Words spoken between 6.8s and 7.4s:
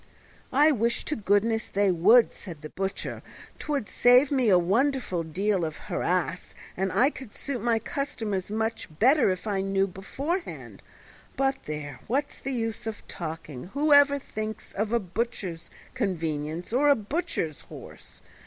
I could